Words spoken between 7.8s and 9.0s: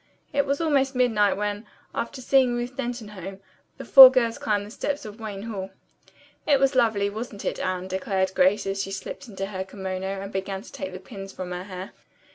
declared Grace as she